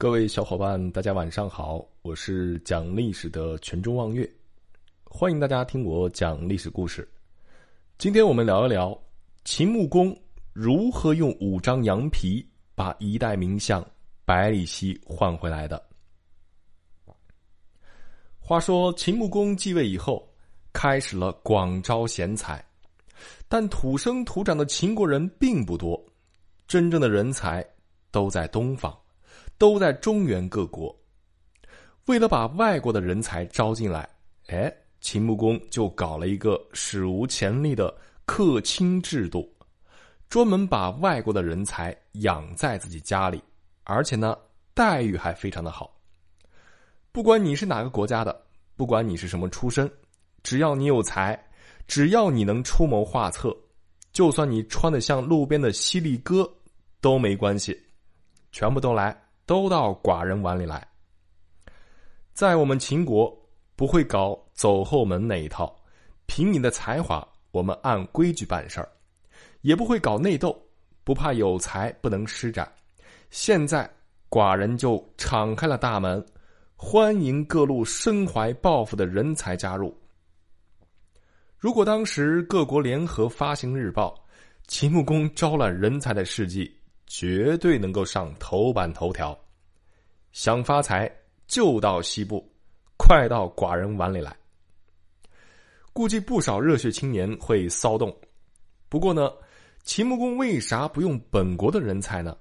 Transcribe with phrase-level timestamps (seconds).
[0.00, 4.26] 各位小伙伴，大家晚上好，我是讲历史的全中望月，
[5.04, 7.06] 欢迎大家听我讲历史故事。
[7.98, 8.98] 今天我们聊一聊
[9.44, 10.18] 秦穆公
[10.54, 12.42] 如何用五张羊皮
[12.74, 13.86] 把一代名相
[14.24, 15.84] 百里奚换回来的。
[18.38, 20.26] 话说秦穆公继位以后，
[20.72, 22.64] 开始了广招贤才，
[23.48, 26.02] 但土生土长的秦国人并不多，
[26.66, 27.62] 真正的人才
[28.10, 28.98] 都在东方。
[29.60, 30.98] 都在中原各国。
[32.06, 34.08] 为了把外国的人才招进来，
[34.46, 37.94] 哎，秦穆公就搞了一个史无前例的
[38.24, 39.46] 客卿制度，
[40.30, 43.38] 专门把外国的人才养在自己家里，
[43.84, 44.34] 而且呢，
[44.72, 45.94] 待遇还非常的好。
[47.12, 48.44] 不管你是哪个国家的，
[48.76, 49.88] 不管你是什么出身，
[50.42, 51.38] 只要你有才，
[51.86, 53.54] 只要你能出谋划策，
[54.10, 56.50] 就算你穿的像路边的犀利哥
[57.02, 57.78] 都没关系，
[58.52, 59.14] 全部都来。
[59.50, 60.86] 都到寡人碗里来。
[62.32, 63.36] 在我们秦国，
[63.74, 65.74] 不会搞走后门那一套，
[66.26, 68.88] 凭你的才华，我们按规矩办事儿，
[69.62, 70.56] 也不会搞内斗，
[71.02, 72.72] 不怕有才不能施展。
[73.30, 73.90] 现在
[74.28, 76.24] 寡人就敞开了大门，
[76.76, 79.92] 欢迎各路身怀抱负的人才加入。
[81.58, 84.14] 如果当时各国联合发行日报，
[84.68, 86.72] 秦穆公招揽人才的事迹。
[87.12, 89.36] 绝对能够上头版头条。
[90.32, 91.10] 想发财
[91.46, 92.48] 就到西部，
[92.96, 94.34] 快到寡人碗里来。
[95.92, 98.16] 估计不少热血青年会骚动。
[98.88, 99.30] 不过呢，
[99.82, 102.36] 秦穆公为啥不用本国的人才呢？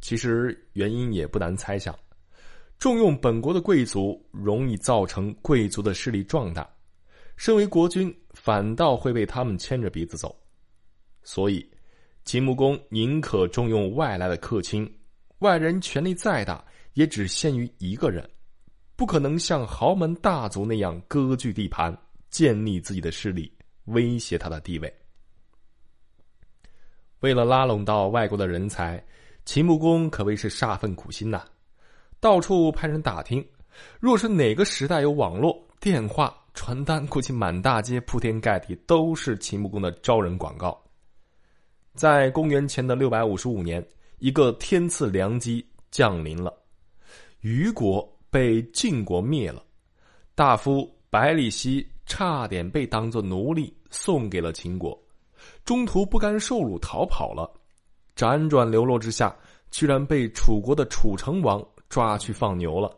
[0.00, 1.98] 其实原因也不难猜想：
[2.78, 6.68] 重用本国的贵族，容易造成贵族的势力壮大，
[7.36, 10.34] 身为国君反倒会被他们牵着鼻子走。
[11.22, 11.68] 所以。
[12.22, 14.88] 秦穆公宁可重用外来的客卿，
[15.38, 16.62] 外人权力再大，
[16.94, 18.28] 也只限于一个人，
[18.96, 21.96] 不可能像豪门大族那样割据地盘，
[22.30, 23.52] 建立自己的势力，
[23.84, 24.92] 威胁他的地位。
[27.20, 29.02] 为了拉拢到外国的人才，
[29.44, 31.44] 秦穆公可谓是煞费苦心呐，
[32.18, 33.46] 到处派人打听，
[34.00, 40.82] 若是哪个时代有网络、电话、传单，估计满大街铺天盖地都是秦穆公的招人广告。
[41.94, 43.86] 在公元前的六百五十五年，
[44.18, 46.56] 一个天赐良机降临了，
[47.40, 49.64] 虞国被晋国灭了，
[50.34, 55.00] 大夫百里奚差点被当作奴隶送给了秦国，
[55.64, 57.50] 中途不甘受辱逃跑了，
[58.14, 59.34] 辗转流落之下，
[59.70, 62.94] 居然被楚国的楚成王抓去放牛了。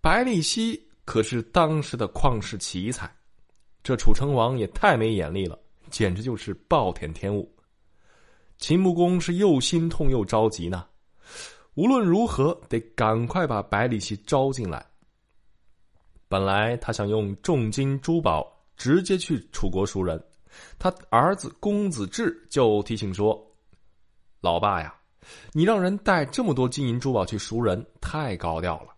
[0.00, 3.14] 百里奚可是当时的旷世奇才，
[3.82, 5.58] 这楚成王也太没眼力了。
[5.90, 7.54] 简直就是暴殄天物。
[8.56, 10.86] 秦穆公是又心痛又着急呢，
[11.74, 14.84] 无论如何得赶快把百里奚招进来。
[16.28, 20.22] 本来他想用重金珠宝直接去楚国赎人，
[20.78, 23.38] 他儿子公子至就提醒说
[24.40, 24.94] ：“老爸呀，
[25.52, 28.94] 你让人带这么多金银珠宝去赎人，太高调了，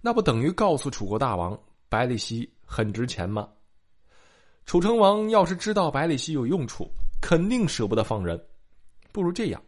[0.00, 3.48] 那不等于告诉楚国大王百里奚很值钱吗？”
[4.66, 8.40] 楚成王要是知道百里奚有用处，肯定舍不得放人。
[9.12, 9.62] 不如这样，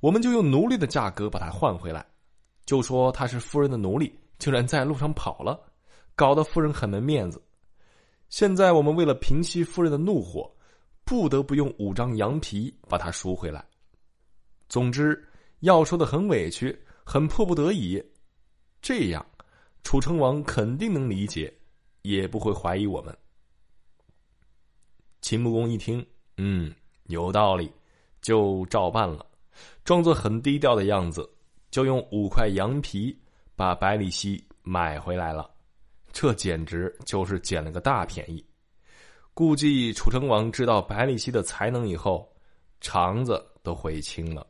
[0.00, 2.04] 我们就用奴隶的价格把他换回来，
[2.66, 5.60] 就说他是夫人的奴隶，竟然在路上跑了，
[6.14, 7.42] 搞得夫人很没面子。
[8.28, 10.50] 现在我们为了平息夫人的怒火，
[11.04, 13.64] 不得不用五张羊皮把他赎回来。
[14.68, 15.22] 总之，
[15.60, 18.02] 要说的很委屈，很迫不得已，
[18.80, 19.24] 这样，
[19.82, 21.52] 楚成王肯定能理解，
[22.00, 23.14] 也不会怀疑我们。
[25.20, 26.04] 秦穆公一听，
[26.38, 26.74] 嗯，
[27.04, 27.70] 有道理，
[28.22, 29.26] 就照办了，
[29.84, 31.28] 装作很低调的样子，
[31.70, 33.16] 就用五块羊皮
[33.56, 35.50] 把百里奚买回来了。
[36.12, 38.44] 这简直就是捡了个大便宜。
[39.34, 42.30] 估计楚成王知道百里奚的才能以后，
[42.80, 44.46] 肠子都悔青了。